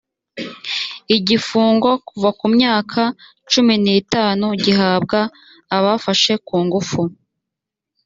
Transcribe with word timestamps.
igifungo 1.17 1.89
kuva 2.07 2.29
ku 2.39 2.45
myaka 2.55 3.01
cumi 3.51 3.75
n 3.83 3.85
itanu 4.01 4.45
gihabwa 4.63 5.19
abafashe 5.77 6.33
kungufu 6.47 7.01